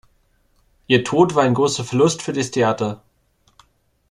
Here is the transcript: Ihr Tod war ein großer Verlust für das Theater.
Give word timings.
Ihr 0.87 1.03
Tod 1.03 1.35
war 1.35 1.43
ein 1.43 1.53
großer 1.53 1.83
Verlust 1.83 2.23
für 2.23 2.33
das 2.33 2.49
Theater. 2.49 3.03